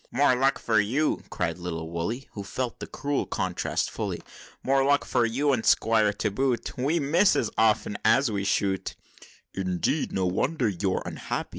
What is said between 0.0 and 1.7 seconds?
"More luck for you!" cried